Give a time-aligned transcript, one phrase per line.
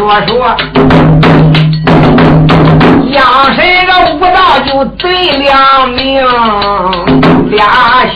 [0.00, 0.56] 说说
[3.10, 6.24] 养身个武道就最亮明，
[7.50, 7.66] 俩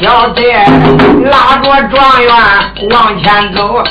[0.01, 0.41] 小子
[1.31, 2.33] 拉着状元
[2.91, 3.85] 往前走。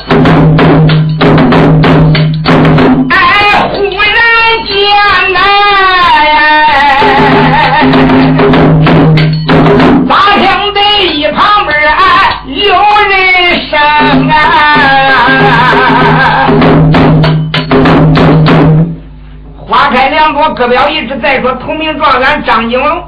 [20.44, 23.03] 开两朵，各表一直在说同名状元张景龙，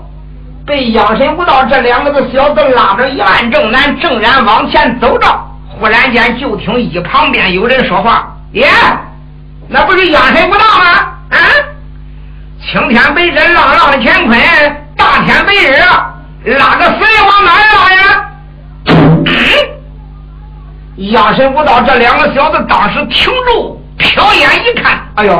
[0.65, 5.27] 被养神无道这两个子小子拉着一万正南，正然往前走着。
[5.77, 8.65] 忽然间，就听一旁边有人说话：“耶，
[9.67, 10.85] 那不是养神无道吗？
[11.31, 11.37] 啊，
[12.61, 14.39] 青天白日，朗朗的乾坤，
[14.95, 18.01] 大天白日，拉个谁往哪拉呀？”
[21.11, 25.33] 养神无道这两个小子当时停住，瞟眼一看，哎呦，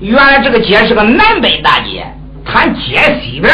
[0.00, 2.06] 原来这个街是个南北大街，
[2.44, 3.52] 他街西边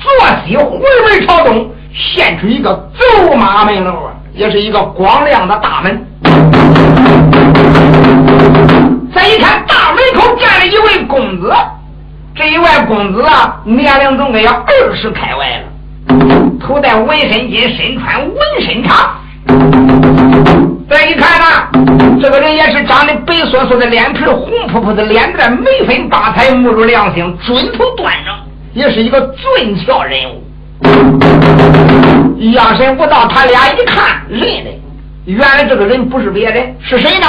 [0.00, 0.08] 坐
[0.46, 6.06] 西回门朝东，现出一个走马门楼啊，也是一个光亮的大门。
[9.12, 11.52] 再一看，大门口站着一位公子，
[12.36, 15.64] 这一位公子啊，年龄总该要二十开外了。
[16.60, 19.10] 头戴纹身巾，身穿纹身长。
[20.88, 28.34] 再一看呢，这个人也是长得白缩缩的脸皮，红扑扑的脸蛋，眉分八彩，目如亮星，准头端正，
[28.74, 29.20] 也是一个
[29.56, 30.42] 俊俏人物。
[32.52, 34.82] 杨神武道，他俩一看认得，
[35.24, 37.26] 原来这个人不是别人，是谁呢？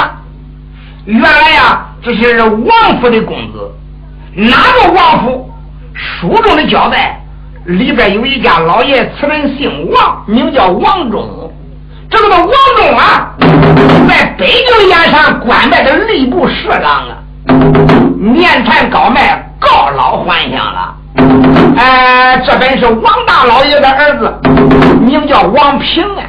[1.06, 3.72] 原来呀，这是王府的公子。
[4.34, 5.50] 哪个王府？
[5.94, 7.22] 书中的交代。
[7.64, 11.52] 里边有一家老爷，此人姓王，名叫王忠。
[12.08, 12.46] 这个王
[12.76, 12.94] 忠，
[14.08, 17.18] 在北京燕山官拜的吏部侍郎啊，
[18.18, 20.94] 年产高迈，告老还乡了。
[21.76, 24.32] 哎，这本是王大老爷的儿子，
[25.00, 26.22] 名叫王平啊。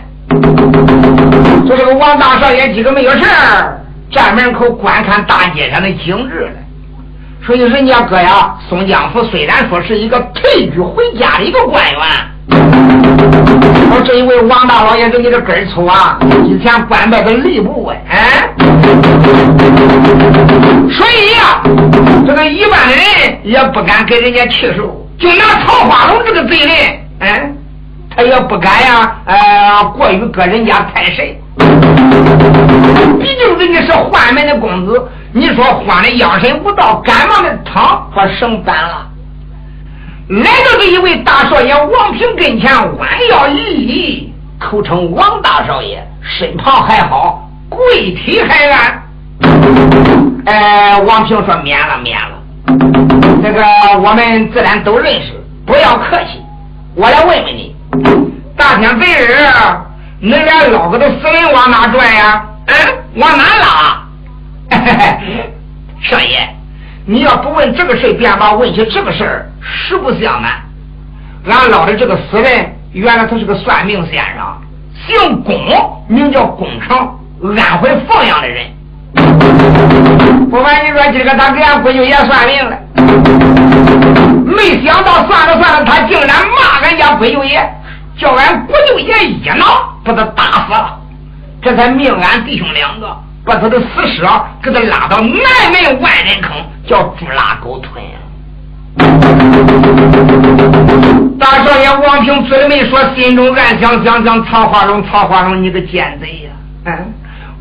[1.68, 6.54] 就这个王大少爷，今个没有事儿站门口观看大街上的景致了。
[7.46, 12.02] 所以人家哥呀，宋江府虽然说是一个退居回家的一个官员，
[13.90, 18.50] 我这一位王大老爷人家这根粗啊，以前官拜的吏部哎，
[20.92, 21.62] 所以呀，
[22.28, 26.70] 这个一般的人也不敢给人家起手，就拿曹花龙这个贼人，
[27.20, 27.52] 哎，
[28.16, 31.26] 他也不敢呀，呃，过于搁人家太神，
[33.20, 35.02] 毕竟人家是宦门的公子。
[35.34, 39.06] 你说慌的养身无道，赶忙的汤把绳翻了，
[40.30, 49.04] 来到这一位大少爷王平跟前，弯腰一礼，口称王大少爷，身旁还好，跪体还安。
[50.46, 52.38] 哎，王平说免了免了，
[53.42, 53.64] 这个
[54.02, 55.32] 我们自然都认识，
[55.66, 56.42] 不要客气。
[56.94, 57.74] 我来问问你，
[58.58, 59.34] 大天白日，
[60.20, 62.46] 你俩老个的死人往哪拽呀？
[62.66, 62.76] 嗯，
[63.16, 64.04] 往哪拉？
[64.72, 65.54] 嘿嘿嘿
[66.02, 66.50] 少爷，
[67.06, 70.52] 你要不问这个事便把，问起这个事儿，实不相瞒，
[71.46, 74.58] 俺捞的这个死人，原来他是个算命先生，
[75.06, 75.56] 姓龚，
[76.08, 76.98] 名叫龚成，
[77.58, 78.66] 安徽凤阳的人。
[80.50, 82.78] 不瞒你说，今个他给俺闺女也算命了，
[84.46, 87.70] 没想到算着算着，他竟然骂俺家闺女爷，
[88.18, 90.98] 叫俺闺女爷一闹，把他打死了，
[91.62, 93.18] 这才命俺弟兄两个。
[93.46, 94.28] 把他的死尸，
[94.62, 96.52] 给他拉到南门万人坑，
[96.86, 98.04] 叫猪拉狗吞。
[101.40, 106.50] 大少爷王平嘴里没说，心中暗想：想想曹花荣，曹花荣，你个奸贼呀！
[106.86, 107.14] 嗯，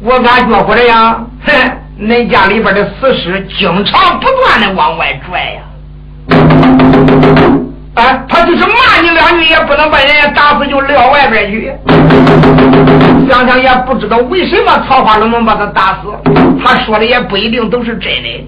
[0.02, 1.16] 我咋觉乎的呀？
[1.46, 1.52] 哼，
[2.00, 5.62] 恁家里边的死尸经常不断的往外拽呀。
[7.94, 11.72] 啊，他就是骂你两句，也不能把人家打死就撂外边去。
[13.30, 16.12] 想想也不知道为什么曹花龙能把他打死，
[16.62, 18.46] 他说的也不一定都是真的。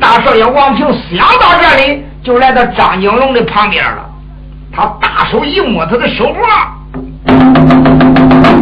[0.00, 4.04] 大少爷王平想到这里，就来到张景龙的旁边了。
[4.70, 6.44] 他大手一摸他的手脖，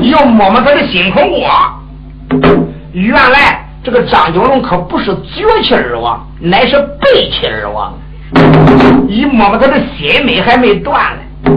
[0.03, 1.51] 又摸摸他的心口窝，
[2.93, 7.93] 原来这个张景龙可不是绝气而亡，乃是背气而亡。
[9.09, 11.51] 一摸摸他的心脉还没断呢。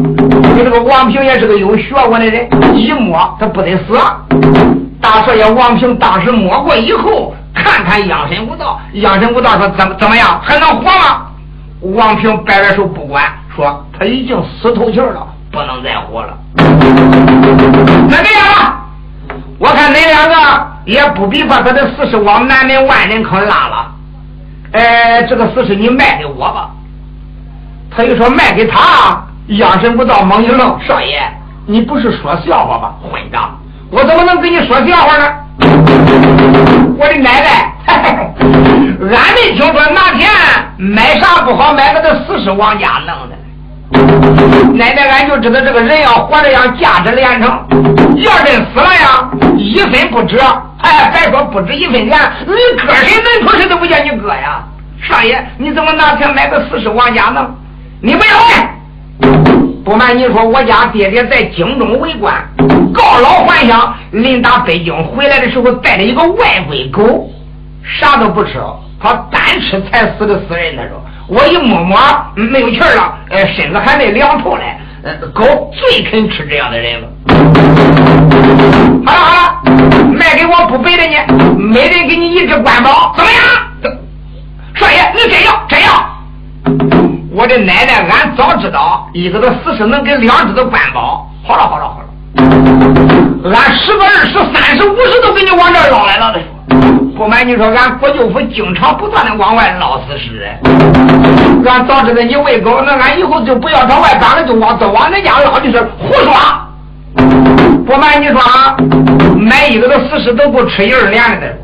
[0.55, 3.95] 你这个王平也是个有学问的人，一摸他不得死。
[4.99, 11.27] 大少爷王平当时摸过以后，看看养生无道，养生无道说怎么怎么样还能活吗？
[11.81, 13.23] 王平摆摆手不管，
[13.55, 16.37] 说他已经死透气了，不能再活了。
[18.09, 18.85] 那这样吧，
[19.57, 23.91] 我看恁两个也不必把他的死尸往南门万人坑拉了。
[24.73, 26.69] 哎，这个死尸你卖给我吧。
[27.89, 31.21] 他又说卖给他，养生不到猛一愣，少爷，
[31.65, 32.93] 你不是说笑话吧？
[33.01, 33.57] 混账！
[33.91, 35.25] 我怎么能跟你说笑话呢？
[36.97, 40.29] 我的奶奶， 俺没听说哪天
[40.77, 43.35] 买啥不好，买个这死尸王家弄的。
[44.77, 47.49] 奶奶，俺就知道这个人要活着要价值连城，
[48.17, 50.37] 要真死了呀，一分不值。
[50.81, 52.53] 哎，别说不值一分钱，你
[52.85, 54.63] 搁谁门口谁都不叫你哥呀。
[55.01, 57.43] 少爷，你怎么哪天买个死尸王家弄？
[58.01, 58.78] 你不要问。
[59.83, 62.35] 不瞒你说，我家爹爹在京中为官，
[62.93, 67.29] 告老还乡，临打北京回来的时候带了一个外归狗，
[67.83, 68.59] 啥都不吃，
[69.01, 70.75] 他单吃才死的死人。
[70.75, 71.01] 他说。
[71.31, 71.95] 我一摸摸，
[72.33, 74.63] 没有气儿了，呃，身子还没凉透嘞。
[75.03, 77.07] 呃，狗最肯吃这样的人了。
[79.05, 79.61] 好了好了，
[80.11, 83.39] 卖给我不背的呢，每人给你一只官宝，怎么样？
[84.73, 86.98] 少爷，你真要真要？
[87.31, 91.29] 我的奶奶，俺早知道一个的死尸能给两只的官宝。
[91.45, 96.33] 好了好了好了，俺十个、二十、三十、五十都给你往这捞来了。
[97.15, 100.49] 不瞒你说，俺国舅府经常不断的往外捞死尸。
[101.65, 106.33] 俺早知道你喂狗，那俺以后就不要朝外边了，就往都往恁家捞，就是胡说。
[107.85, 108.75] 不瞒你说，啊，
[109.37, 111.57] 买一个的死尸都够吃一二年的。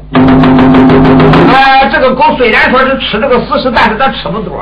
[1.47, 4.59] 呃，这个狗虽然说是吃这个死尸，但是它吃不多，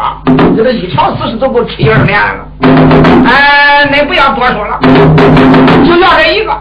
[0.56, 2.45] 这个一条死尸都够吃一二年了。
[3.25, 4.80] 哎，恁不要多说了，
[5.85, 6.51] 就要这一个，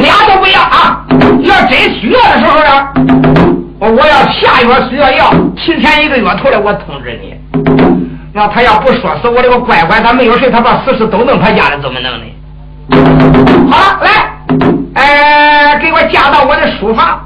[0.00, 1.04] 俩都不要啊！
[1.42, 2.88] 要真需要的时候呢，
[3.80, 7.34] 我要下月需要药，提前一个月头来我通知你。
[8.32, 12.33] 那他要不说死，我这个乖乖他没有事，他把死尸都弄他家里怎么弄的？
[12.90, 14.10] 好了，来，
[14.94, 17.20] 哎，给我嫁到我的书房。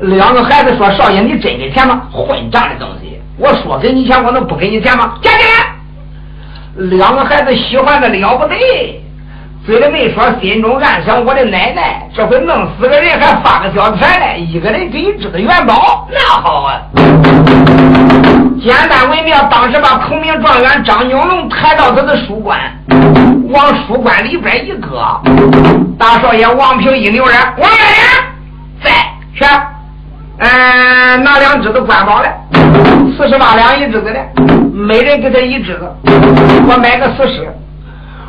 [0.00, 2.02] 两个孩子说：“少爷，你真给钱吗？
[2.12, 3.20] 混账的东西！
[3.38, 5.14] 我说给你钱，我能不给你钱吗？
[5.22, 5.74] 加进来。”
[6.96, 8.54] 两个孩子喜欢的了不得。
[9.66, 16.80] 嘴里没说，心中暗想：我的奶奶，这回弄死个人还发个小财来，一个人给一支的元宝，那好啊！
[18.62, 22.60] 简单为妙，当时把孔明状元张九龙抬到他的书馆，
[23.48, 25.02] 往书馆里边一搁，
[25.98, 28.24] 大少爷王平一扭人，王大人
[28.84, 28.90] 在
[29.34, 29.44] 去，
[30.38, 32.32] 嗯，拿两支的官宝来，
[33.18, 34.42] 四十八两一支子的，
[34.72, 37.48] 每人给他一支子，我买个四十。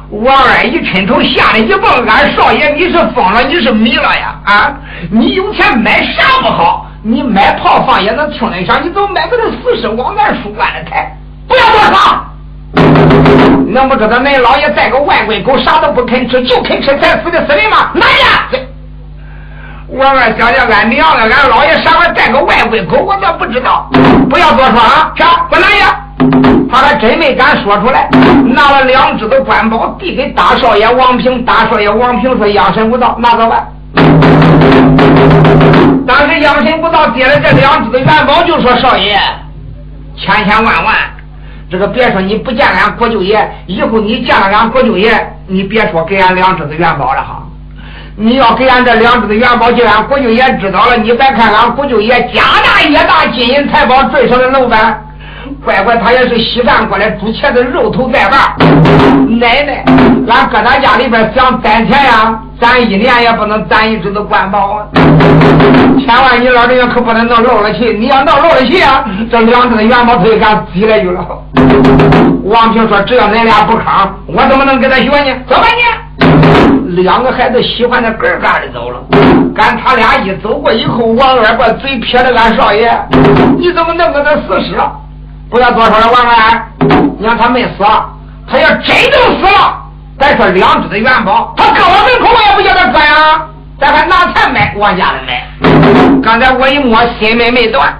[0.09, 2.07] 王二一抻头，吓得一蹦。
[2.07, 4.35] 俺少爷，你是疯了，你是迷了呀？
[4.45, 4.73] 啊！
[5.11, 6.85] 你有钱买啥不好？
[7.03, 11.11] 你买炮房也能听得响，你怎么买个这死尸往俺书馆里抬？
[11.47, 12.25] 不要多说！
[13.67, 17.91] 能不知道恁老爷带个外国狗，啥都不肯吃，就肯吃才死的死人吗？
[17.93, 18.05] 拿
[18.51, 18.59] 去！
[19.89, 23.89] 王二想想，俺娘了，俺老爷啥玩意带个外国狗，我咋不知道？
[24.29, 25.11] 不要多说啊！
[25.15, 25.83] 去，给拿去！
[26.69, 28.09] 他还真没敢说出来，
[28.45, 31.45] 拿了两只的官宝递给大少爷王平。
[31.45, 33.65] 大少爷王平说：“养神不到，拿走吧。”
[36.07, 39.17] 当时养神不到接了这两只的元宝，就说：“少爷，
[40.17, 40.95] 千千万万，
[41.69, 45.13] 这个别说你不见俺国舅爷，以后你见了俺国舅爷，
[45.47, 47.43] 你别说给俺两只的元宝了哈。
[48.15, 55.03] 你要给俺这两只的元宝，就俺国舅爷知道了，你别看俺国舅爷家大业大，金银财宝最上的楼板。”
[55.63, 58.39] 乖乖，他也是稀饭过来，煮茄子肉头带瓣。
[59.39, 59.83] 奶奶，
[60.27, 64.87] 俺搁咱家里边想攒钱呀，攒一年也不能攒一只的官宝啊！
[65.99, 71.25] 千万你老人家可不能闹漏了气，你要闹漏了气啊，这两只的元宝他就敢挤来去了。
[72.43, 75.35] 王平说：“只要恁俩不吭，我怎么能跟他学呢？
[75.49, 78.99] 走吧你。”两个孩子喜欢的咯嘎的走了。
[79.53, 82.89] 赶他俩一走过以后，王二把嘴撇着俺少爷
[83.59, 84.75] ：“你怎么弄个那死尸？”
[85.49, 86.67] 不要多说了，王二，
[87.17, 87.85] 你看他没死，
[88.49, 89.81] 他要真正死了，
[90.19, 93.41] 再说两只的元宝，他搁我门口，我也不叫他搁呀。
[93.79, 95.47] 咱还拿钱买，往家里买。
[96.23, 97.93] 刚才我一摸，心脉没断，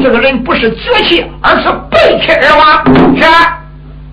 [0.00, 3.16] 这个人不是绝气，而是背气而亡。
[3.16, 3.24] 是，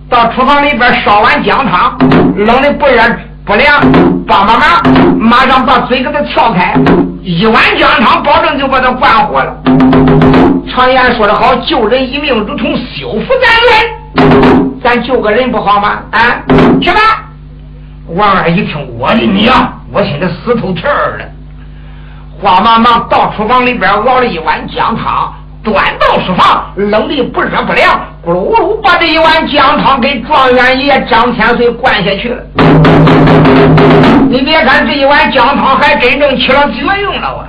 [0.09, 1.95] 到厨房里边烧碗姜汤，
[2.35, 3.01] 冷的不热，
[3.45, 3.79] 不凉，
[4.27, 6.75] 帮帮忙，马上把嘴给他撬开，
[7.21, 9.55] 一碗姜汤，保证就把他灌活了。
[10.67, 15.99] 常言说得好，救人一命如同修复咱人，咱救个人不好吗？
[16.11, 16.41] 啊，
[16.81, 16.99] 去吧。
[18.07, 21.25] 王二一听，我的娘，我现在死透气儿了。
[22.41, 32.41] 慌忙忙到厨房里边熬了一碗姜汤，端到书房，冷的不热不凉，咕噜咕噜把这一碗姜汤给状元爷张千岁灌下去了。
[34.27, 37.45] 你别看这一碗姜汤还真正起了作用了啊！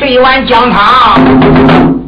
[0.00, 1.14] 这一碗姜汤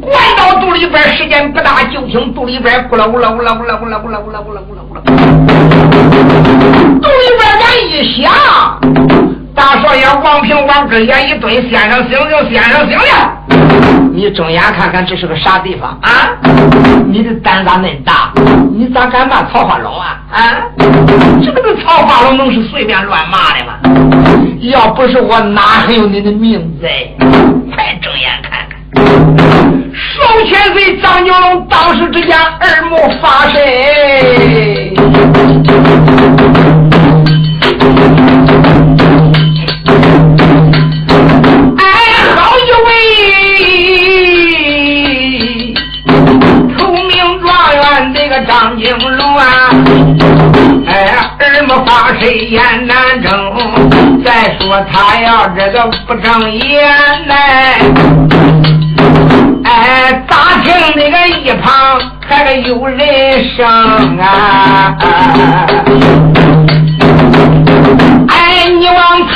[0.01, 4.99] 灌到肚里边，时间不大，就听肚里边咕噜咕噜咕噜咕噜咕噜咕噜咕噜咕噜咕噜咕噜，
[7.01, 8.29] 肚里边咱一响。
[9.55, 13.03] 大少爷王平往跟前一蹲，先生醒醒，先生醒了！
[14.13, 16.35] 你睁眼看看，这是个啥地方啊？
[17.07, 18.31] 你的胆咋恁大？
[18.73, 20.19] 你咋敢骂曹化龙啊？
[20.31, 20.41] 啊！
[21.43, 23.73] 这个曹化龙能是随便乱骂的吗？
[24.61, 26.89] 要不是我，哪还有你的命在？
[27.73, 28.77] 快睁眼看看！
[29.93, 33.61] 少千岁张九龙当时之间耳目发神。
[52.25, 53.29] 黑眼难睁。
[54.23, 57.77] 再说他要这个不睁眼来，
[59.63, 62.97] 哎，咋听那个一旁还有人
[63.55, 63.63] 声
[64.17, 64.97] 啊？
[68.29, 69.35] 哎，你往他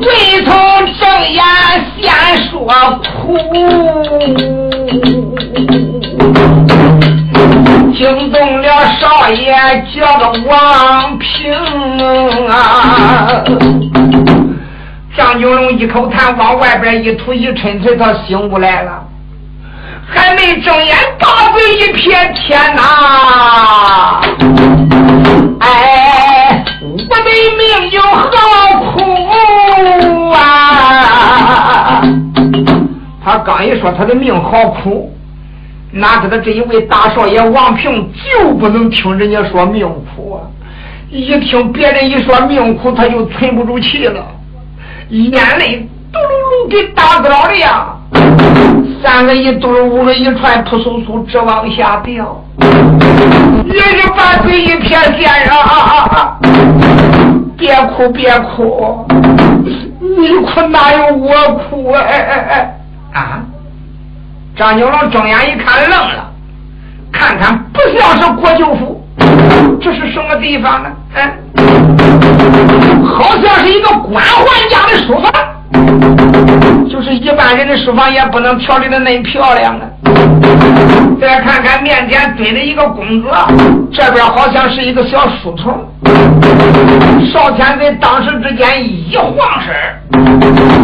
[0.00, 0.50] 未从
[0.98, 1.44] 正眼
[2.00, 2.08] 先
[2.50, 2.64] 说
[3.02, 3.36] 苦。
[8.00, 8.66] 惊动了
[8.98, 9.52] 少爷，
[9.94, 11.52] 叫个王平
[12.48, 13.44] 啊！
[15.14, 19.06] 张九龙一口痰往外边一吐一抻，嘴他醒过来了，
[20.08, 24.22] 还没睁眼，大嘴一撇，天哪！
[25.60, 28.30] 哎，我的命有何
[28.94, 32.00] 苦啊！
[33.22, 35.14] 他刚一说他的命好苦。
[35.92, 40.46] 哪知道这一位大少爷王平就不能听人家说命苦啊！
[41.10, 44.24] 一听别人一说命苦，他就存不住气了，
[45.08, 47.96] 眼泪嘟噜噜给打掉了呀！
[49.02, 52.40] 三个一嘟噜，五个一串，扑簌簌直往下掉。
[53.64, 55.56] 也是半嘴一片，先生，
[57.56, 59.04] 别哭别哭，
[60.00, 63.42] 你哭哪有我哭哎哎哎啊！
[64.60, 66.30] 张九龙睁眼一看，愣了，
[67.10, 69.02] 看看不像是国舅府，
[69.80, 70.90] 这是什么地方呢？
[71.14, 71.22] 嗯，
[73.02, 75.32] 好像是一个官宦家的书房，
[76.90, 79.86] 就是一般人的书房也不能调理的那漂亮啊。
[81.18, 83.30] 再看看面前蹲着一个公子，
[83.90, 85.72] 这边好像是一个小书童。
[87.32, 89.72] 少天在当时之间一晃身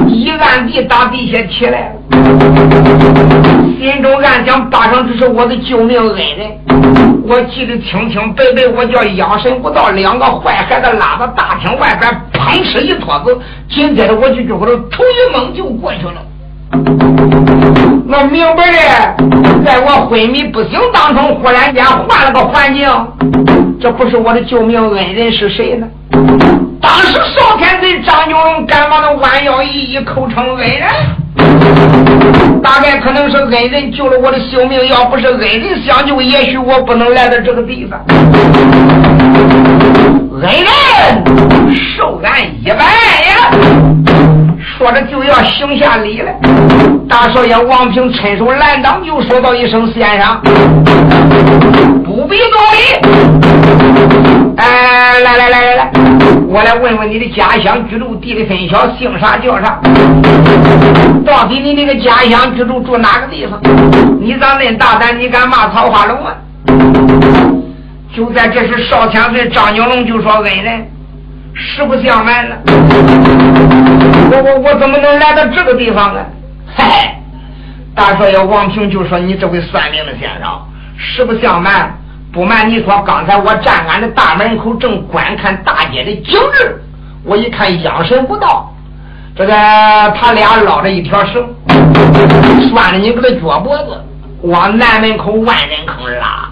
[0.07, 1.95] 一按地打地下起来了。
[3.79, 6.51] 心中暗想：八成这是我的救命恩人。
[7.29, 13.37] 我记得清清白白，我叫养神不到，两个坏孩子拉到大厅外边，砰哧一坨子，
[13.69, 16.23] 紧接着我就就给他头一蒙就过去了。
[18.09, 19.17] 我明白了，
[19.65, 22.89] 在我昏迷不醒当中，忽然间换了个环境，
[23.81, 25.87] 这不是我的救命恩人是谁呢？
[26.81, 30.89] 当时少天贼张九龙赶忙的弯腰一一口称恩人。
[32.63, 38.01] 大概可能是恩人救了我的性命，要不是恩人相救，也许我不能来到这个地方。
[40.43, 40.67] 恩人
[41.97, 42.75] 受俺一拜
[43.29, 43.51] 呀！
[44.59, 46.31] 说着就要行下礼了。
[47.09, 50.41] 大少爷王平伸手拦挡，就说道一声：“先生，
[52.17, 52.79] 不必多礼。
[54.57, 55.91] 哎，来来来来来，
[56.49, 59.79] 我来问问你的家乡居住地的分晓，姓啥叫啥？
[61.27, 63.61] 到底你那个家乡居住住哪个地方？
[64.19, 65.21] 你咋恁大胆？
[65.21, 66.35] 你敢骂曹花龙啊？”
[68.17, 70.89] 就在这时，少千岁张九龙就说：“恩人。”
[71.53, 76.21] 实不相瞒了，我我我怎么能来到这个地方呢？
[76.75, 77.19] 嗨，
[77.95, 81.95] 大少爷王平就说：“你这位算命的先生，实不相瞒，
[82.37, 86.79] 不瞒你说，刚才我站俺的大门口，正观看大街的景致，
[87.25, 88.71] 我一看养神不到，
[89.35, 89.55] 这个
[90.15, 93.99] 他俩捞着一条绳，拴着你个的脚脖子，
[94.43, 96.47] 往南门口万人坑拉。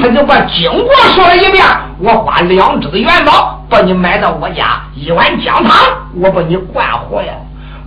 [0.00, 1.64] 他就把经过说了一遍。
[1.98, 5.74] 我花两只的元宝把你买到我家，一碗姜汤
[6.20, 7.32] 我把你灌活呀。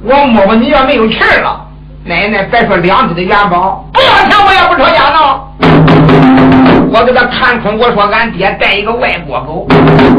[0.03, 1.65] 我摸摸你要没有气儿了，
[2.03, 6.68] 奶奶别说两只的元宝，不要钱我也不吵架呢。
[6.91, 9.67] 我给他看空，我说俺爹带一个外国狗，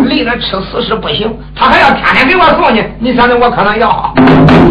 [0.07, 4.15] 累了吃死是不行，他还要天天给我送去，你想想我可能要？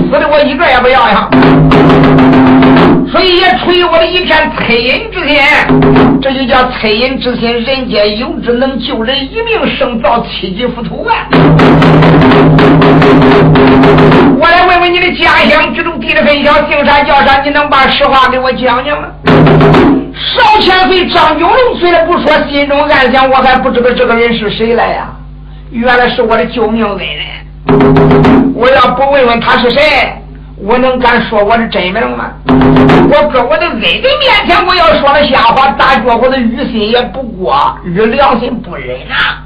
[0.09, 1.29] 死的我一个也不要呀。
[3.11, 5.39] 所以也出于我的一片恻隐之心，
[6.21, 11.27] 这就叫恻隐之心，人皆有之，能救人一命胜造七级浮屠啊！
[14.39, 17.41] 我来问问你的家乡居住地的分晓，姓啥叫啥？
[17.43, 19.07] 你能把实话给我讲讲吗？
[20.19, 25.09] 少千岁张九龙虽然不说，心中暗想：我还不知道这个人是谁来呀？
[25.71, 28.53] 原来是我的救命恩人！
[28.53, 29.81] 我要不问问他是谁？
[30.57, 32.31] 我能敢说我的真名吗？
[32.47, 34.03] 我搁我的恩人面
[34.45, 39.41] 前，我要说了瞎话，大觉我的于心也不过，于良心不忍啊！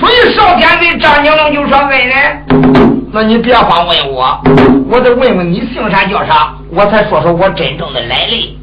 [0.00, 2.44] 所以少天对张景龙就说：“恩人，
[3.12, 4.40] 那你别慌问我，
[4.88, 8.58] 我得问问你姓啥叫啥，我才说说我真正的来历。”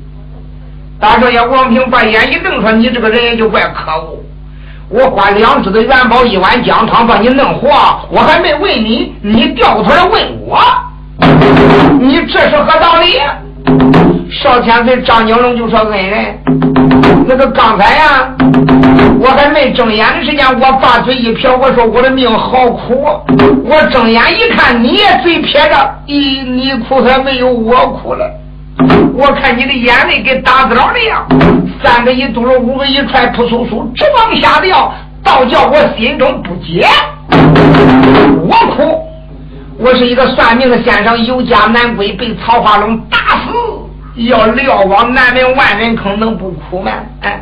[1.02, 4.24] 大少爷王平把眼一瞪，说：“你这个人也就怪可恶！
[4.88, 7.70] 我花两只的元宝，一碗姜汤把你弄活，
[8.12, 10.60] 我还没问你，你掉过头来问我。”
[12.00, 13.20] 你这是何道理？
[14.30, 16.38] 少天岁张景龙就说：“恩人，
[17.28, 18.36] 那个刚才呀，
[19.20, 23.04] 我还没睁眼的时间，我把嘴一撇，我说我的命好苦。
[23.66, 28.32] 我睁眼一看，你也嘴撇着，咦，你苦还没有我苦了。
[29.14, 31.28] 我看你的眼泪跟打子儿的样，
[31.84, 36.86] 三个一嘟噜，五个一踹，扑簌簌直往下掉，倒叫我心中不解。
[38.44, 39.00] 我哭。”
[39.80, 46.92] 我是一个算命的先生，有家难归，被曹化龙打死，要撂往南门万人坑，能不哭吗？
[47.22, 47.42] 哎，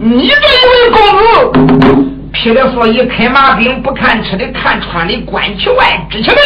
[0.00, 6.36] 你这一位公子，披了说一开马兵，不看吃的，看穿的，观其外，知其内，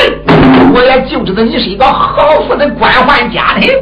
[0.75, 3.73] 我也就知道你是一个好富的官宦家庭。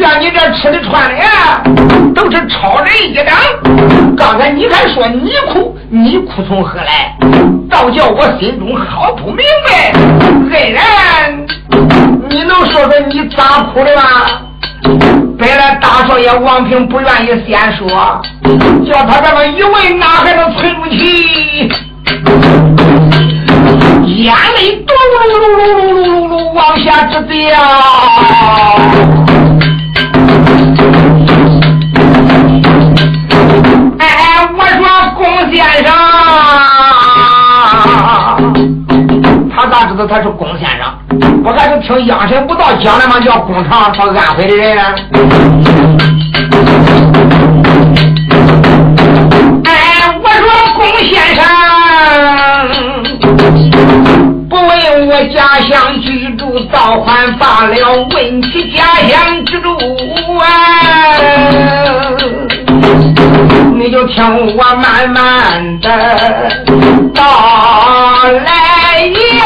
[0.00, 1.62] 像你这吃的穿的呀，
[2.14, 4.16] 都是超人一等。
[4.16, 7.14] 刚才你还说你苦，你苦从何来？
[7.70, 9.92] 倒叫我心中好不明白，
[10.50, 11.46] 恩人，
[12.28, 15.27] 你能说说你咋哭的吗？
[15.38, 18.20] 本来大少爷王平不愿意先说，
[18.84, 21.70] 叫他这么一问，哪还能存住气？
[24.04, 27.36] 眼泪嘟噜噜噜噜噜噜噜往下直掉。
[34.00, 34.04] 哎，
[34.56, 34.82] 我说
[35.14, 35.22] 龚
[35.54, 36.97] 先生。
[39.58, 41.42] 他咋知道他是龚先生？
[41.42, 43.18] 不还是听央神不道讲的吗？
[43.18, 44.78] 叫工厂到安徽的人。
[49.64, 49.72] 哎，
[50.22, 51.42] 我说龚先生，
[54.48, 57.74] 不问我家乡居住，倒还罢了，
[58.14, 59.70] 问起家乡居住
[60.38, 60.46] 啊，
[63.74, 65.88] 你就听我慢慢的
[67.12, 67.24] 道
[68.24, 69.38] 来呀。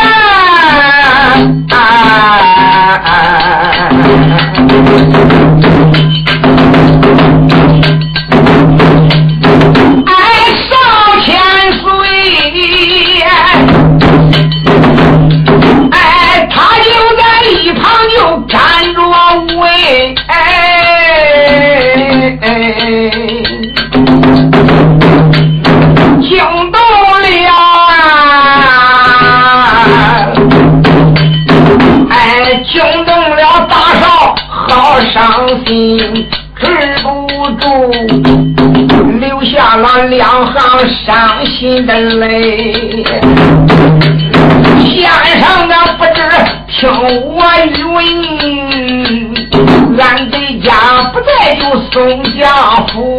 [35.65, 35.99] 心
[36.57, 36.63] 止
[37.03, 37.09] 不
[37.61, 37.65] 住，
[39.19, 40.55] 流下了两行
[41.05, 43.05] 伤心的泪。
[44.81, 45.11] 先
[45.41, 46.19] 生的不知
[46.69, 48.01] 听我云，
[49.99, 50.71] 俺的家
[51.13, 51.61] 不在就
[51.91, 52.41] 宋家
[52.87, 53.19] 府。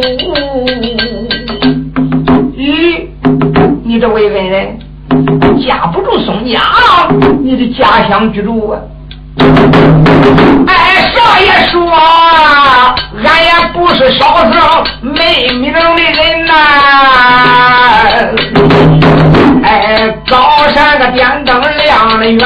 [2.55, 3.07] 咦，
[3.83, 4.79] 你这位恩人，
[5.65, 6.59] 架不住宋家，
[7.41, 8.79] 你的家乡居住啊？
[9.37, 11.91] 哎，少爷说，
[13.23, 14.53] 俺也不是少生
[15.01, 16.53] 没名的人呐。
[19.63, 22.39] 哎，高山个点灯亮的远，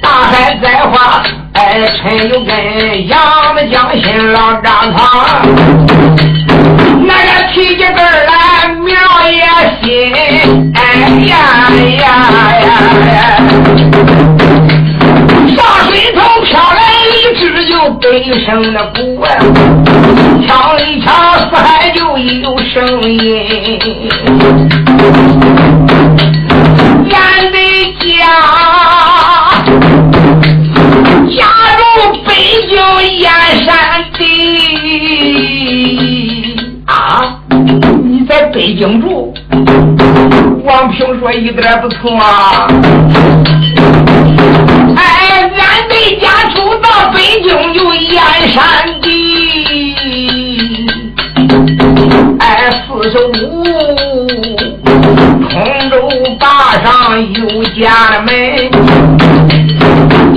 [0.00, 1.22] 大海在画，
[1.54, 5.42] 哎，趁有根杨的江心老张堂，
[7.06, 8.94] 那个提起根来苗
[9.30, 9.40] 也
[9.82, 9.84] 新，
[10.74, 10.78] 哎
[11.26, 11.34] 呀
[11.96, 12.04] 呀呀
[13.00, 13.16] 呀。
[15.56, 18.04] 大水头飘来一只就悲
[18.44, 19.26] 声的鼓啊，
[20.46, 21.06] 敲一敲
[21.48, 22.74] 四海就有声
[23.10, 23.18] 音。
[27.10, 27.14] 俺
[27.52, 27.56] 的
[28.00, 28.04] 家
[31.36, 31.38] 家
[31.78, 31.80] 住
[32.26, 32.28] 北
[32.68, 32.72] 京
[33.18, 33.24] 燕
[33.64, 33.68] 山
[34.12, 34.20] 地
[36.86, 37.38] 啊，
[38.04, 39.34] 你在北京住？
[40.64, 42.68] 王平说一点不错啊。
[44.96, 48.62] 哎，俺的家住到北京就燕山
[49.02, 49.96] 地，
[52.38, 53.64] 哎，四十五，
[55.48, 55.94] 通州
[56.38, 56.44] 坝
[56.84, 58.30] 上有家门，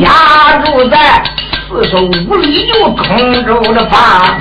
[0.01, 0.07] 家
[0.65, 0.95] 住在
[1.67, 3.05] 四十五里就通
[3.45, 4.38] 州的坝。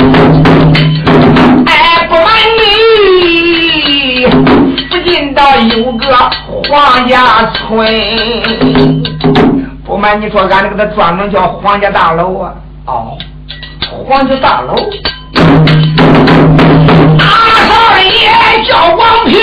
[2.08, 2.26] 不瞒
[2.58, 4.24] 你，
[4.88, 5.42] 附近倒
[5.76, 6.06] 有个
[6.68, 7.86] 黄家村。
[9.84, 12.54] 不瞒你说，俺那个他专门叫黄家大楼啊！
[12.86, 13.18] 哦，
[14.06, 14.74] 黄家大楼。
[17.18, 17.24] 大
[17.66, 18.30] 少爷
[18.64, 19.38] 叫王平，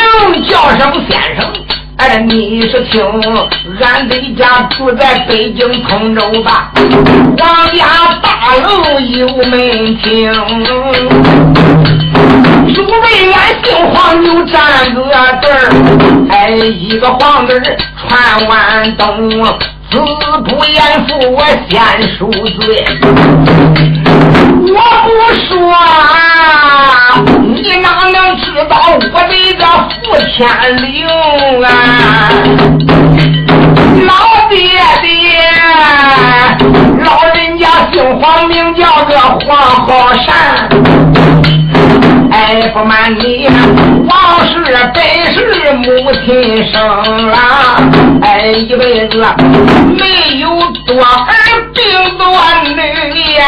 [0.47, 1.45] 叫声先生。
[1.97, 3.04] 哎，你是听
[3.82, 6.71] 俺的家住在北京通州吧？
[7.38, 7.86] 皇家
[8.21, 10.34] 大楼有门厅，
[12.76, 15.02] 诸位俺姓黄就站个
[15.42, 15.56] 字儿，
[16.30, 17.58] 哎，一个黄字
[17.98, 19.30] 传万东。
[19.90, 19.98] 子
[20.44, 21.80] 不言父，我先
[22.18, 22.86] 赎罪。
[24.68, 25.10] 我不
[25.46, 25.56] 说，
[27.40, 29.64] 你哪能知道我的个
[30.04, 30.04] 父
[30.36, 30.36] 天
[30.82, 31.08] 灵
[31.64, 31.70] 啊？
[34.06, 34.12] 老
[34.50, 34.60] 爹
[35.02, 35.08] 爹，
[37.06, 39.56] 老人家姓黄，名叫个黄
[39.88, 40.26] 浩山。
[42.36, 43.48] 哎，不瞒你，
[44.10, 44.60] 王氏
[44.93, 45.02] 本
[45.34, 46.26] 是母亲
[46.69, 47.80] 生啊，
[48.21, 49.26] 哎，一辈子
[49.98, 50.50] 没有
[50.86, 51.32] 多儿
[51.74, 51.82] 病
[52.17, 52.28] 多
[52.65, 52.76] 女
[53.36, 53.41] 呀。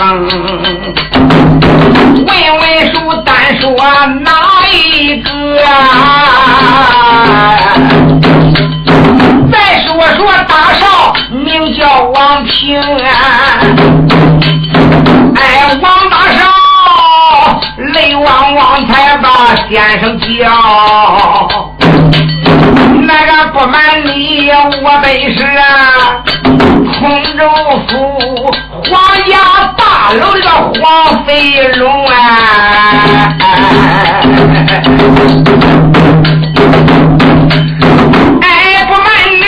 [0.00, 0.79] 正
[31.40, 32.12] 一龙啊。
[38.42, 39.08] 哎，不瞒
[39.40, 39.42] 你，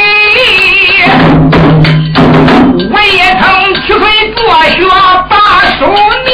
[2.90, 3.44] 我也曾
[3.86, 4.00] 去回
[4.34, 4.80] 做学
[5.28, 5.36] 把
[5.78, 5.80] 书
[6.24, 6.32] 念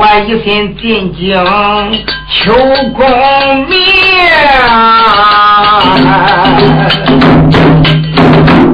[0.00, 1.28] 我一心进京
[2.32, 2.54] 求
[2.94, 3.04] 功
[3.68, 3.76] 名，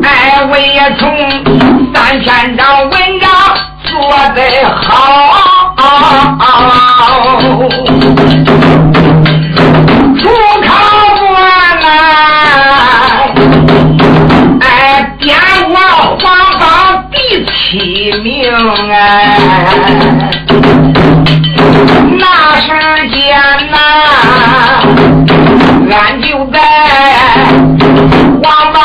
[0.04, 0.06] 哎，
[0.48, 1.02] 我也从
[1.92, 3.28] 三千张文章
[3.82, 3.90] 做
[4.36, 4.86] 得好，
[10.16, 10.22] 主
[10.64, 10.68] 考
[11.26, 11.26] 官
[11.80, 11.84] 呐。
[15.18, 15.34] 见
[15.70, 15.74] 我
[16.20, 16.24] 皇
[16.60, 16.62] 榜
[17.10, 17.50] 第七
[18.22, 18.28] 名
[18.92, 18.94] 哎，
[26.56, 28.80] 俺就在皇榜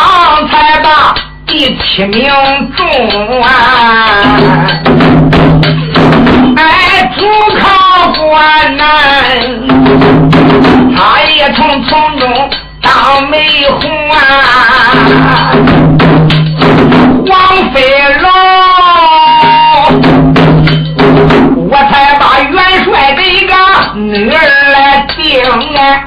[0.49, 1.15] 才把
[1.47, 2.29] 第七名
[2.75, 2.85] 中
[3.41, 3.47] 啊！
[6.57, 6.61] 哎，
[7.17, 7.19] 主
[7.59, 7.61] 考
[8.11, 8.83] 官呐，
[10.95, 12.49] 他也从从中
[12.81, 13.37] 当媒
[13.79, 13.79] 红
[14.11, 14.15] 啊！
[17.27, 17.33] 王
[17.73, 17.77] 飞
[18.19, 18.29] 龙，
[21.69, 22.53] 我才把元
[22.83, 23.53] 帅的一个
[23.95, 24.37] 女儿
[24.71, 25.41] 来定
[25.75, 26.03] 哎，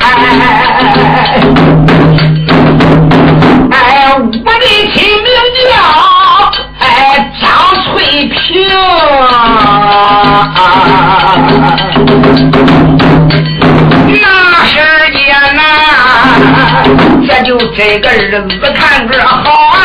[17.43, 19.77] 就这个日子看着好啊，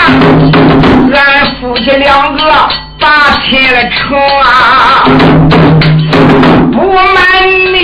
[1.13, 2.41] 俺夫妻两个
[2.99, 3.07] 打
[3.49, 5.03] 起了成啊，
[6.71, 7.17] 不瞒
[7.73, 7.77] 你，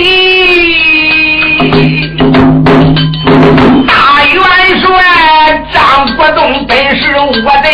[3.86, 3.92] 大
[4.24, 4.34] 元
[4.80, 4.84] 帅
[5.72, 5.74] 张
[6.16, 7.68] 国栋本是我的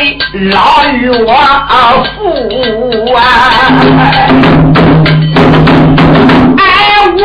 [0.50, 1.10] 老岳
[2.16, 2.20] 父
[3.14, 3.20] 啊，
[6.58, 6.60] 哎，
[7.16, 7.20] 我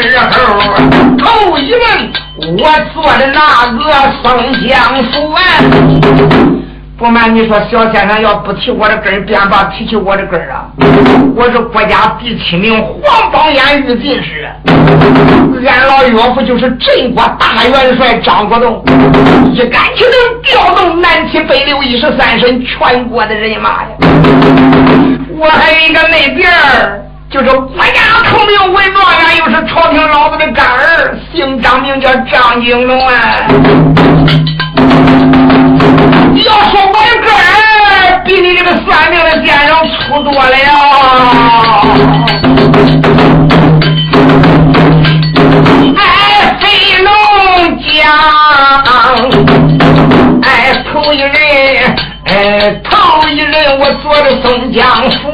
[0.00, 0.22] 时候
[1.18, 1.82] 头一问
[2.56, 2.62] 我
[2.94, 3.38] 做的那
[3.78, 3.82] 个
[4.22, 4.24] 宋
[4.68, 4.70] 江
[5.10, 5.40] 府啊。
[6.98, 10.70] 不瞒你说，小先生要不提我的根儿，便把提起我的根儿啊！
[11.34, 14.48] 我是国家第七名黄榜眼御进士，
[15.66, 18.84] 俺老岳父就是镇国大元帅张国栋，
[19.52, 23.88] 一杆就能调动南七北六一十三省全国的人马呀！
[25.36, 33.14] 我还有一个那边儿，就是国家头名文状元，又是朝廷老子的干儿，姓张，名叫张景龙啊！
[36.44, 40.42] 要说我的个儿比你这个算命的先生粗多了，
[45.96, 46.66] 哎，飞
[47.02, 47.10] 龙
[47.80, 47.96] 江，
[50.42, 51.32] 哎，头一人，
[52.26, 55.32] 哎，头一人我做的宋江府，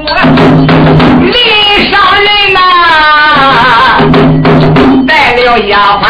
[5.66, 6.04] 丫鬟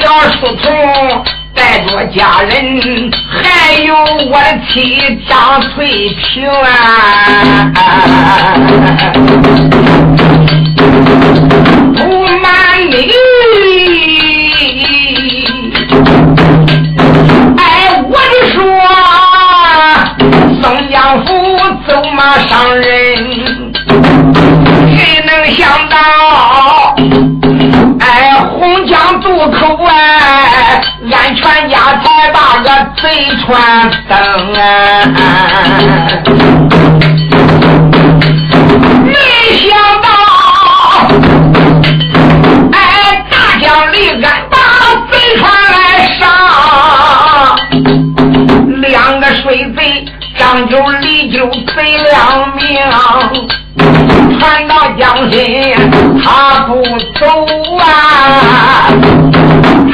[0.00, 1.24] 小书童。
[1.54, 3.94] 带着家人，还有
[4.30, 6.64] 我的妻张翠萍啊！
[11.94, 12.00] 不
[12.38, 12.50] 瞒
[12.90, 13.12] 你，
[17.58, 17.60] 哎，
[18.08, 18.58] 我就说
[20.62, 21.30] 宋江府
[21.86, 22.82] 走马上任，
[24.96, 25.96] 谁能想到，
[28.86, 30.80] 江渡口哎。
[31.10, 32.68] 俺全家才把个
[33.02, 33.02] 贼
[33.44, 34.16] 船登
[34.54, 34.58] 啊！
[39.04, 39.12] 没
[39.58, 40.08] 想到，
[42.72, 42.76] 哎，
[43.28, 44.56] 大江里俺把
[45.10, 45.42] 贼船
[45.72, 45.76] 来
[46.20, 46.22] 上，
[48.80, 49.42] 两个水
[49.76, 50.06] 贼
[50.38, 52.62] 张九、李九贼两命，
[54.38, 55.40] 船到江心
[56.22, 56.72] 他不
[57.18, 57.26] 走
[57.78, 57.84] 啊！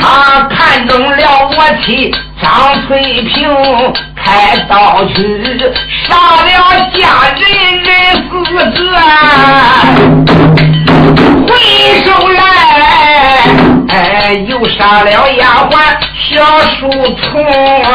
[0.01, 0.03] 他
[0.49, 1.17] 看中了
[1.51, 2.47] 我妻张
[2.87, 2.87] 翠
[3.23, 3.49] 萍，
[4.14, 5.14] 开刀去
[6.09, 6.14] 杀
[6.45, 6.49] 了
[6.95, 7.01] 家
[7.37, 7.43] 人
[7.83, 7.88] 人
[8.29, 8.87] 四个，
[11.47, 11.49] 回
[12.05, 12.38] 首来，
[13.88, 13.93] 哎，
[14.49, 15.73] 又杀了丫鬟
[16.31, 16.31] 小
[16.79, 16.81] 书
[17.23, 17.33] 童
[17.83, 17.88] 啊，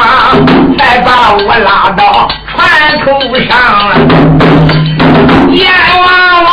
[0.78, 2.60] 才把我拉到船
[3.06, 3.06] 头
[3.48, 3.52] 上，
[5.52, 6.08] 阎王
[6.44, 6.48] 王。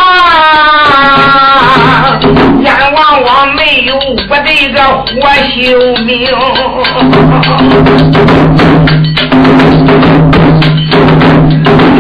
[2.63, 3.95] 阎王王没有
[4.29, 5.11] 我的个活
[5.53, 5.59] 性
[6.05, 6.09] 命，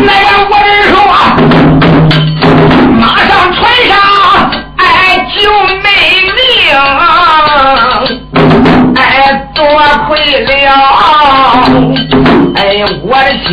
[0.03, 0.94] 那个我是说，
[2.99, 3.90] 马上穿上
[4.77, 4.83] 哎
[5.37, 5.38] 就
[5.83, 5.87] 没
[6.37, 6.38] 命，
[8.96, 8.99] 哎
[9.55, 9.59] 多
[10.09, 10.11] 亏
[10.42, 10.49] 了
[12.57, 12.59] 哎
[13.03, 13.49] 我的妻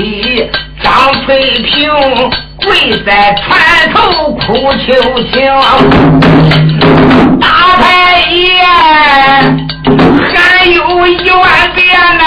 [0.83, 0.85] 张
[1.25, 1.25] 翠
[1.61, 1.71] 萍
[2.57, 3.43] 跪在船
[3.93, 4.37] 头哭
[4.85, 4.87] 求
[5.31, 5.35] 情。
[7.39, 7.45] 大
[7.79, 7.83] 太
[8.31, 8.63] 爷，
[10.33, 11.43] 还有一万
[11.75, 11.85] 遍
[12.17, 12.23] 呢，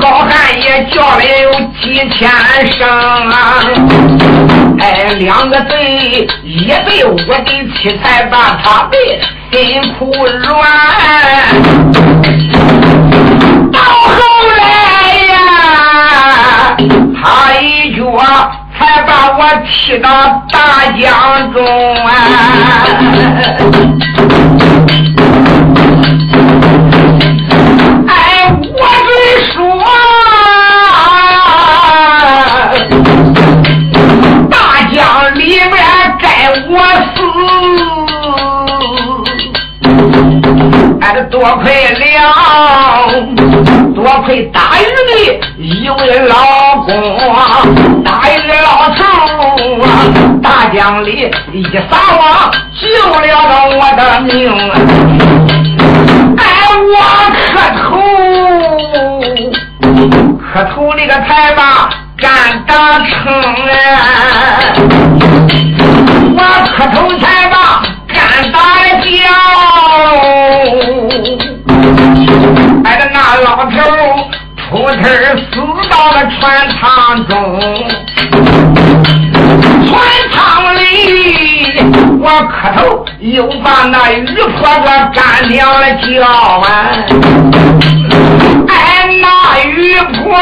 [0.00, 0.30] 好汉
[0.60, 1.50] 也叫了有
[1.82, 2.20] 几千
[2.78, 3.32] 声啊！
[4.80, 4.84] 哎，
[5.18, 8.96] 两个贼一被我的妻才把他背，
[9.50, 10.54] 心苦软。
[19.94, 20.10] 我踢到
[20.50, 21.64] 大江中
[22.04, 22.10] 啊！
[28.08, 28.12] 哎，
[28.60, 29.12] 我是
[29.52, 29.56] 说，
[34.50, 34.52] 大
[34.92, 34.98] 江
[35.36, 35.72] 里面
[36.20, 36.26] 该
[36.68, 36.72] 我
[37.14, 37.16] 死，
[41.00, 42.02] 哎，多亏了。
[43.94, 46.34] 多亏大鱼的一位老
[46.84, 46.92] 公，
[48.04, 49.00] 大禹老头
[49.82, 49.86] 啊，
[50.42, 52.22] 大江里一撒网
[52.78, 52.84] 救
[53.20, 53.24] 了
[53.70, 54.28] 我的命。
[56.36, 56.42] 哎，
[56.92, 56.96] 我
[57.32, 57.82] 磕头，
[60.52, 61.60] 磕头那个才把
[62.18, 62.22] 干
[62.66, 63.12] 打成
[63.94, 63.98] 啊，
[66.36, 66.38] 我
[66.76, 67.54] 磕头才把
[68.08, 68.14] 干
[68.52, 68.84] 打了
[74.74, 74.98] 出气
[75.52, 75.54] 死
[75.88, 76.42] 到了船
[76.80, 77.32] 舱中，
[79.86, 79.92] 船
[80.32, 80.82] 舱里
[82.20, 86.66] 我磕头又把那渔婆子干掉了叫啊！
[88.66, 88.74] 哎，
[89.22, 90.34] 那渔婆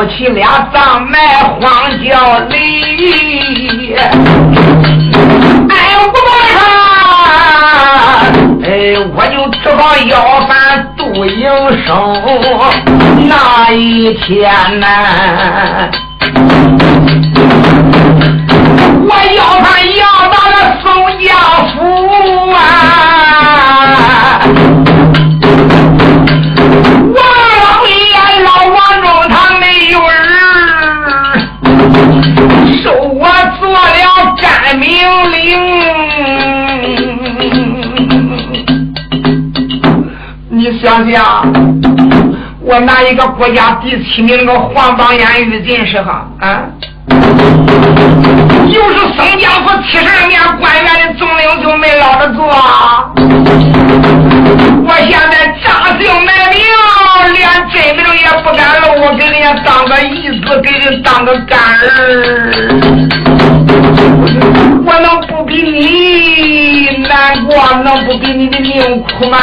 [0.00, 1.18] 夫妻俩葬埋
[1.60, 1.60] 荒
[2.02, 3.94] 郊里，
[5.68, 6.18] 哎，我把
[6.54, 6.56] 他，
[8.64, 10.50] 哎，我就只好要饭
[10.96, 11.44] 度营
[11.84, 11.92] 生。
[13.28, 14.86] 那一天呐，
[19.06, 21.28] 我要饭要到了宋家
[21.74, 21.76] 府
[22.54, 22.58] 啊。
[35.30, 35.48] 命令，
[40.50, 41.24] 你想想，
[42.60, 46.62] 我拿一个国家第七名的黄榜眼玉进士哈啊，
[47.08, 52.44] 就是松江府七十二年官员的总领就没捞着做。
[54.86, 55.39] 我现在
[59.20, 61.84] 给人家当个义子，给人当个干儿。
[64.86, 67.54] 我能不比你难过？
[67.84, 69.36] 能不比你的命苦吗？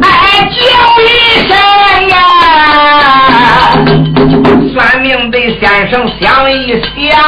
[0.00, 0.06] 哎，
[0.48, 0.60] 叫
[1.02, 1.04] 一
[1.48, 1.50] 声
[2.08, 2.16] 呀！
[4.72, 7.18] 算命的先生想一想，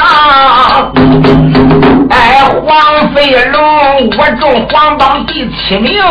[2.10, 6.02] 哎，黄飞龙我中黄榜第七名。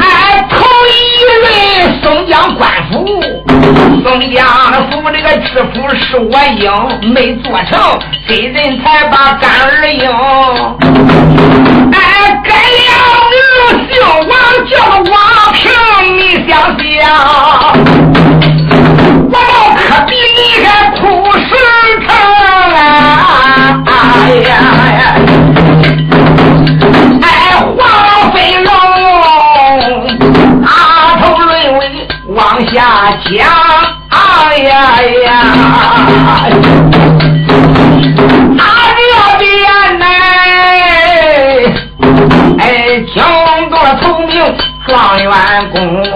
[0.00, 0.96] 哎，头一
[1.44, 1.46] 位
[2.02, 3.06] 松江官府，
[4.02, 4.46] 松江
[4.90, 10.10] 府这个知府是我应，没做成，给人才把干儿应。
[11.92, 11.96] 哎，
[12.44, 12.90] 改了
[13.30, 13.36] 名
[13.90, 13.92] 姓
[14.28, 14.30] 王，
[14.68, 14.72] 叫
[15.10, 15.16] 王
[15.52, 15.70] 平，
[16.16, 17.02] 你想想，
[19.30, 21.00] 我倒可比你还苦
[21.32, 21.48] 实
[22.06, 22.08] 诚
[22.74, 23.82] 啊！
[23.86, 23.90] 哎
[24.44, 24.50] 呀
[24.92, 25.00] 呀！
[32.28, 32.38] 往
[32.72, 32.76] 下
[33.24, 33.48] 讲，
[34.10, 34.16] 哎
[34.58, 34.70] 呀
[35.24, 35.26] 呀，
[38.58, 38.60] 他
[38.94, 39.00] 这
[39.38, 39.42] 边
[39.98, 40.04] 呢，
[42.58, 42.62] 哎，
[43.16, 43.16] 叫
[43.68, 44.30] 个头名
[44.86, 44.88] 状
[45.20, 45.26] 元
[45.72, 45.76] 公，
[46.12, 46.14] 我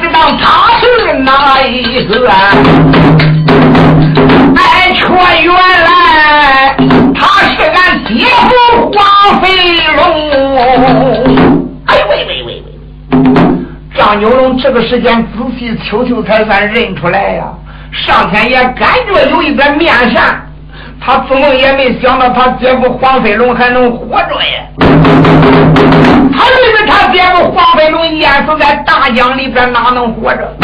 [0.00, 0.44] 知道他
[1.66, 2.28] 一个？
[4.56, 5.02] 哎，却
[5.42, 6.76] 原来
[7.14, 8.12] 他是俺姐
[8.48, 8.98] 夫黄
[9.40, 9.46] 飞
[9.96, 9.98] 龙。
[11.86, 12.62] 哎喂喂喂喂！
[13.96, 17.44] 张九龙这个时间仔细瞅瞅，才算认出来呀。
[17.92, 20.47] 上天也感觉有一点面善，
[21.00, 24.68] 他做梦也没想到他姐夫黄飞龙还能活着呀。
[26.32, 30.54] 他以为他姐夫黄飞龙淹死在大江里边，哪能活着？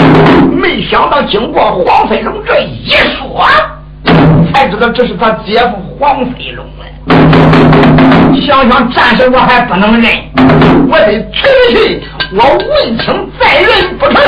[0.52, 3.46] 没想到经过黄飞龙这一说，
[4.52, 6.64] 才知道这是他姐夫黄飞龙
[8.46, 10.12] 想想暂时我还不能认，
[10.90, 12.02] 我得提去，
[12.36, 14.22] 我问清再认不成。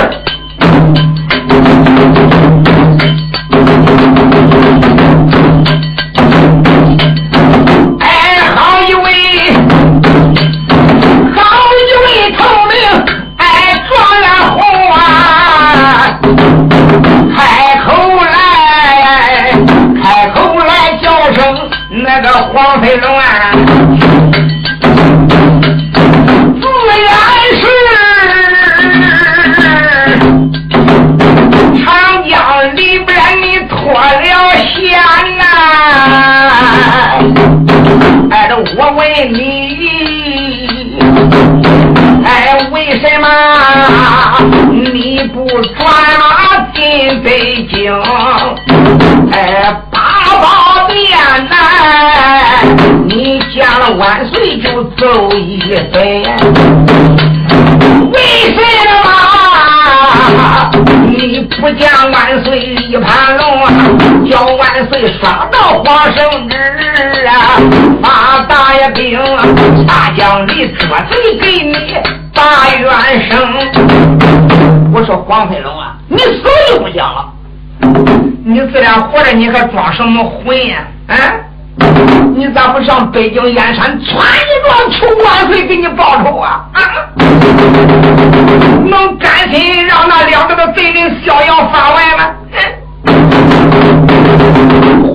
[38.74, 39.38] 我问你，
[42.24, 43.26] 哎，为什么
[44.82, 45.78] 你不转
[46.18, 46.26] 马
[46.74, 47.94] 进北京？
[49.32, 49.36] 哎，
[49.90, 50.00] 八
[50.42, 51.16] 宝殿
[51.48, 51.54] 呐，
[53.06, 55.60] 你见了万岁就走一
[55.92, 56.24] 回。
[58.12, 58.16] 为
[58.52, 58.58] 什
[59.04, 59.06] 么
[61.06, 63.95] 你不见万岁一盘龙，
[64.28, 66.56] 叫万岁刷到皇生旨
[67.26, 67.60] 啊？
[68.02, 69.44] 发大爷兵啊，
[69.86, 71.96] 大将李捉贼给你
[72.34, 72.42] 把
[72.78, 73.36] 冤声。
[74.92, 77.32] 我说黄飞龙啊，你死就不讲了，
[78.44, 80.78] 你自然活着，你还装什么混呀？
[81.08, 81.14] 啊！
[82.34, 86.64] 你咋不上北京燕山穿一撞求万岁给你报仇啊？
[86.72, 86.80] 啊！
[88.84, 92.30] 能甘心让那两个的贼人逍遥法外吗？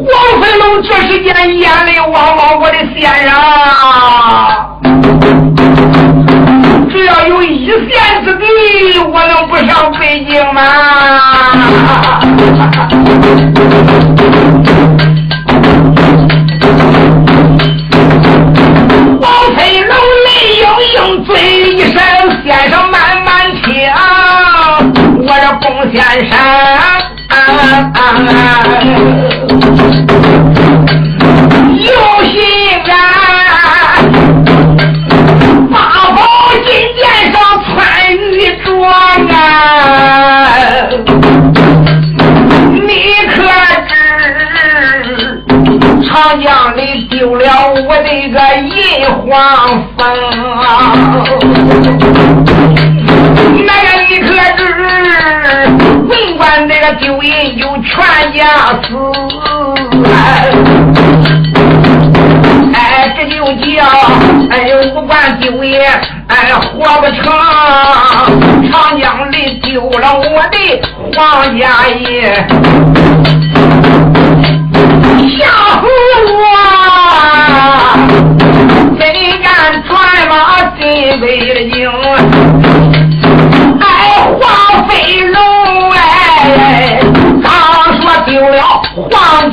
[0.08, 1.28] 黄飞龙这时间
[1.60, 3.32] 眼泪汪汪，我的先生，
[6.90, 8.44] 只要有一线之地，
[9.00, 10.62] 我能不上北京吗？
[19.20, 19.96] 王飞龙
[20.26, 20.64] 泪盈
[20.96, 21.30] 盈，嘴
[21.74, 21.96] 一声
[22.44, 23.30] ：“先生慢慢
[23.64, 23.70] 听，
[25.24, 25.96] 我这龚先
[26.30, 26.34] 生。”
[31.78, 31.90] 有
[32.24, 32.36] 心
[32.92, 32.94] 啊，
[35.72, 35.76] 八
[36.12, 36.18] 宝
[36.66, 37.70] 金殿上穿
[38.16, 38.34] 玉
[38.64, 38.70] 装
[39.30, 39.36] 啊，
[42.74, 42.90] 你
[43.30, 43.36] 可
[43.84, 43.90] 知
[46.08, 46.10] 长
[46.42, 46.46] 江
[46.78, 46.80] 里
[47.10, 48.38] 丢了我的个
[48.68, 48.76] 银
[49.26, 49.30] 黄
[49.98, 50.00] 蜂？
[57.00, 57.94] 丢人就全
[58.34, 58.44] 家
[58.84, 58.88] 死，
[62.74, 62.84] 哎，
[63.16, 63.66] 这就叫
[64.50, 64.54] 哎
[64.94, 65.80] 不管丢银
[66.28, 67.24] 哎活不成，
[68.72, 70.58] 长江里丢了我的
[71.14, 72.34] 黄家爷，
[75.38, 75.40] 吓
[75.80, 75.84] 死
[76.28, 76.40] 我！
[79.00, 79.02] 谁
[79.44, 79.46] 敢
[79.88, 79.90] 传
[80.30, 80.32] 马
[80.78, 80.82] 进
[81.20, 81.24] 北
[81.72, 81.80] 京？
[83.80, 83.86] 哎
[84.40, 84.40] 黄
[84.88, 85.40] 飞龙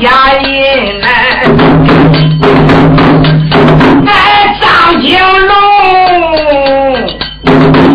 [0.01, 1.09] 家人来，
[4.07, 5.53] 哎张金龙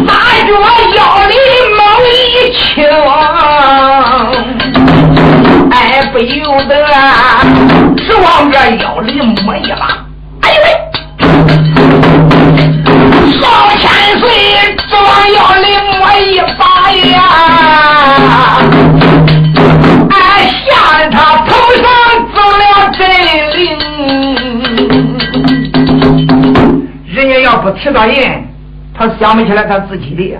[0.03, 0.11] 拿
[0.45, 0.49] 着
[0.97, 1.33] 腰里
[1.77, 1.79] 猛
[2.09, 2.11] 一
[2.51, 2.83] 轻，
[5.71, 5.73] 哎
[6.11, 6.71] 不由得
[7.95, 9.12] 指往这腰里
[27.93, 28.43] 到人，
[28.93, 30.37] 他想不起来他自己的。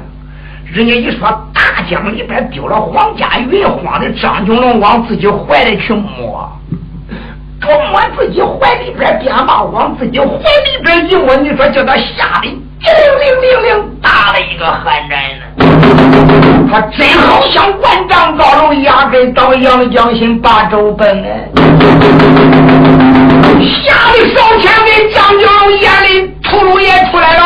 [0.73, 6.51] 人家一说大江里边丢了皇家云慌的张九龙往自己怀里去摸。
[7.61, 12.47] 他摸自己怀里边，边把往自己怀里边一摸，你说叫他吓得。
[12.49, 12.91] 零
[13.21, 13.69] 零零零，
[14.01, 15.43] 打了一个寒战呢。
[16.69, 21.47] 他真好像万丈高楼压根到阳江心八州奔哎，
[23.85, 26.07] 吓得少前给将军龙眼里
[26.43, 27.41] 吐露也出来喽。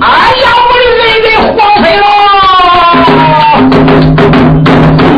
[0.00, 0.04] 哎
[0.42, 2.04] 呀，我的人人黄飞龙，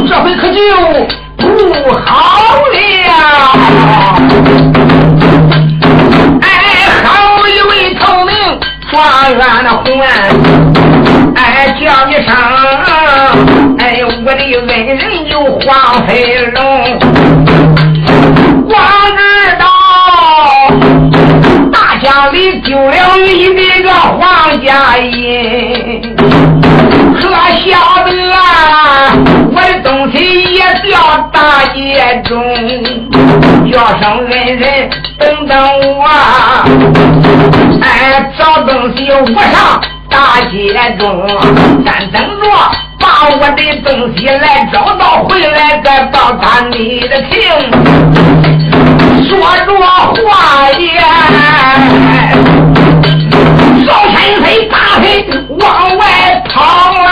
[0.08, 0.58] 这回可就
[1.38, 1.46] 不
[1.92, 2.06] 好
[2.72, 2.76] 了。
[8.90, 8.96] 状
[9.30, 9.84] 元的红，
[11.36, 11.38] 哎
[11.78, 12.28] 叫一声，
[14.28, 16.60] 我的恩人有黄飞龙，
[18.68, 18.78] 光
[19.16, 19.22] 知
[19.58, 19.64] 道
[21.72, 24.20] 大江里丢了你的个黄
[24.62, 26.14] 家银，
[27.14, 27.22] 可
[27.64, 28.10] 晓得，
[29.50, 30.16] 我的东西
[30.52, 31.00] 也掉
[31.32, 32.44] 大街中，
[33.72, 35.56] 叫声恩人等等
[35.96, 36.04] 我。
[37.80, 41.26] 哎，找东西我上大街中，
[41.84, 42.44] 咱等着
[42.98, 47.32] 把我的东西来找到，回来再报答你的情。
[49.28, 50.98] 说着话也，
[53.84, 55.04] 少千岁大腿
[55.50, 56.02] 往外
[56.48, 56.56] 跑
[57.04, 57.06] 啊！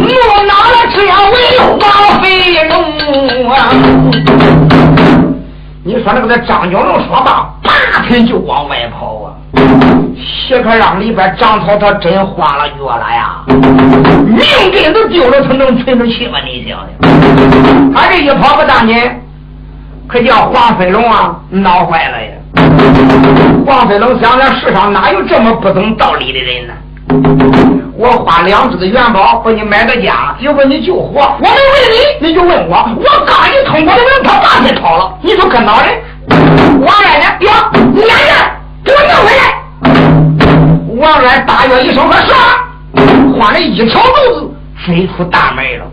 [0.00, 0.10] 怒
[0.46, 0.96] 恼了这
[1.32, 1.34] 位
[1.78, 1.82] 黄
[2.20, 2.24] 飞
[2.68, 2.72] 龙
[3.50, 3.54] 啊！
[5.84, 7.70] 你说那个那张九龙说罢，拔
[8.08, 9.33] 腿就往外跑啊！
[10.16, 13.42] 斜客让里边张涛他真花了脚了呀！
[13.46, 16.38] 命根都丢了，他能存得起吗？
[16.44, 18.94] 你想想，他这一跑不当紧，
[20.06, 22.32] 可叫黄飞龙啊闹坏了呀！
[23.66, 26.74] 黄飞龙想想，世上哪有这么不懂道理的人呢？
[27.96, 31.20] 我花两只的元宝把你买到家，结果你救活。
[31.20, 31.56] 我没问
[32.20, 32.76] 你，你就问我。
[32.96, 35.16] 我刚一通过的门，他拔腿跑了。
[35.22, 35.94] 你说跟哪人？
[36.80, 37.26] 王二呢？
[37.38, 37.48] 别，
[37.94, 38.14] 你俩
[38.84, 39.42] 给我弄回来。
[40.96, 44.54] 王二大约一声说唰，换了一条路子
[44.86, 45.86] 飞出大门了。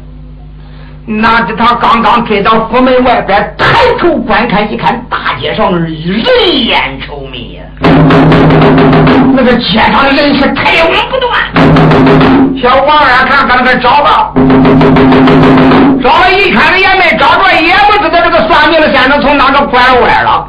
[1.06, 3.66] 哪知他刚刚追到府门外边，抬
[4.00, 7.64] 头观看，一看大街上人烟稠密呀，
[9.34, 11.32] 那个街上的人是太往不断。
[12.62, 14.32] 小王二看看那个找吧，
[16.04, 20.48] 找了一圈子也没找着，也不知道这个算命的先生从哪个拐弯了，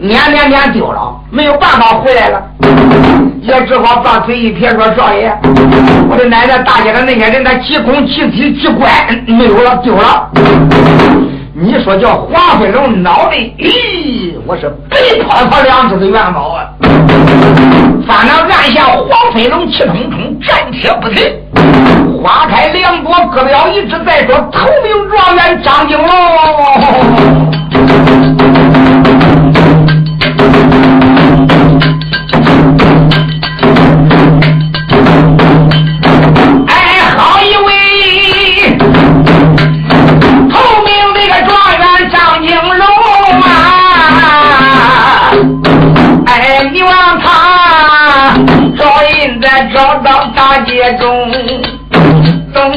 [0.00, 2.42] 撵撵撵丢了，没有办法回来了，
[3.42, 5.36] 也只好把嘴一撇说：“少爷，
[6.08, 8.88] 我的奶奶大街上那些人，他急公几体几怪
[9.26, 10.30] 没有了，丢了。
[11.52, 16.66] 你说叫黄飞龙脑袋，咦，我是白泡他两只的元宝啊！
[18.04, 21.40] 反正按下黄飞龙气冲冲，战铁不停，
[22.20, 26.04] 花开两朵，各表一直在说：头名状元张金龙。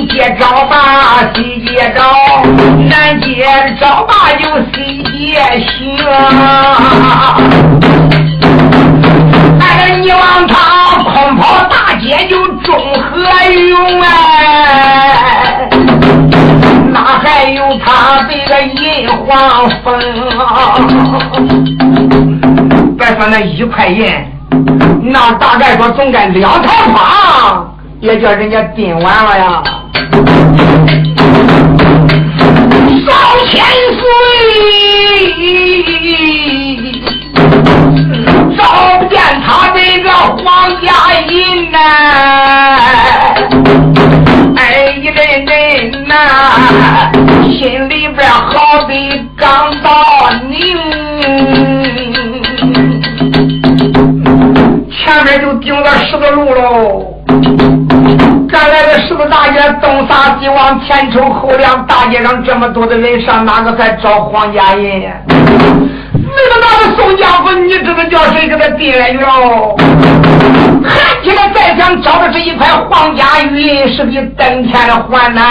[0.07, 0.75] 街找吧，
[1.35, 2.01] 西街找，
[2.89, 3.45] 南街
[3.79, 5.97] 找吧，就西街行。
[9.59, 13.11] 哎，你往他空跑大街就中何
[13.51, 15.69] 用哎，
[16.91, 19.99] 哪还有他这个银黄风？
[22.97, 24.05] 别说那一块银。
[25.01, 29.63] 那大概说总该两套房，也叫人家订完了呀。
[33.05, 33.09] 少
[33.49, 33.53] 千
[33.97, 34.01] 岁，
[38.55, 38.61] 找
[38.99, 40.45] 不见他这个黄
[40.81, 40.87] 家
[41.27, 41.77] 银呐，
[44.55, 44.61] 哎，
[45.01, 45.51] 一阵阵
[46.07, 46.13] 呐，
[47.59, 48.93] 心里边好比
[49.35, 49.89] 刚到
[50.49, 50.53] 拧。
[54.95, 57.03] 前面就顶了十字路喽，
[58.53, 65.09] 赶来的十字大街东撒西望，前抽后量，大街上这么多的人，上哪个还找黄家人呀？
[65.27, 69.75] 那个那个宋家伙，你知道叫谁给他递来哟？
[70.85, 70.93] 喊
[71.23, 75.43] 起来再想找的是一块黄家玉，是比登天的还难。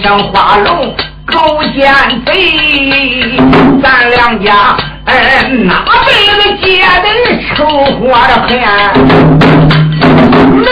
[0.00, 0.94] 骂一声花龙
[1.26, 1.92] 勾奸
[2.24, 2.32] 贼，
[3.82, 4.74] 咱两家
[5.04, 7.06] 哎哪辈子结的
[7.54, 8.50] 仇活的很？
[10.56, 10.66] 没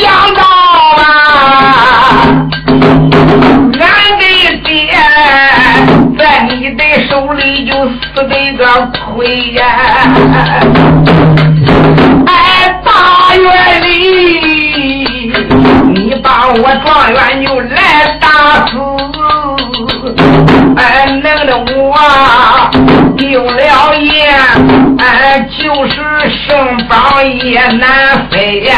[0.00, 0.42] 想到
[0.96, 1.02] 啊，
[3.80, 3.82] 俺
[4.18, 4.22] 的
[4.64, 4.68] 爹
[6.16, 8.62] 在你的手里就死的个
[9.14, 9.64] 亏呀！
[12.26, 12.30] 哎
[12.84, 15.32] 大院里，
[15.94, 18.72] 你把我状元就来打死，
[20.76, 21.96] 哎，弄得我
[23.16, 24.36] 丢了眼，
[24.98, 25.94] 哎，就是
[26.46, 28.72] 圣方也难飞呀。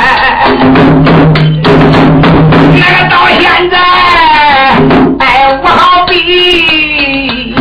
[2.72, 3.76] 那个到现在，
[5.18, 7.52] 哎，我好比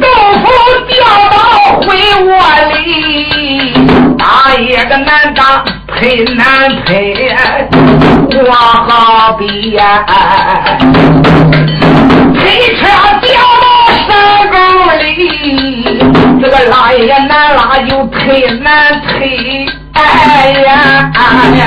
[0.00, 0.06] 豆
[0.42, 0.44] 腐
[0.88, 0.94] 掉
[1.30, 1.34] 到
[1.82, 1.86] 灰
[2.24, 2.28] 窝
[2.72, 2.78] 里。
[4.18, 4.24] 打
[4.58, 6.44] 也个难打配难
[6.84, 7.34] 配，
[8.42, 10.04] 我好比呀，
[12.34, 12.86] 推车
[13.20, 13.30] 掉
[13.62, 13.66] 到
[14.08, 14.10] 山
[14.50, 14.56] 沟
[14.98, 15.08] 里，
[16.40, 21.20] 这个拉也难拉，又推难推，哎呀哎
[21.58, 21.64] 呀！